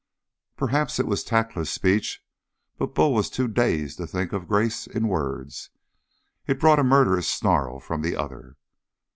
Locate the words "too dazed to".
3.29-4.07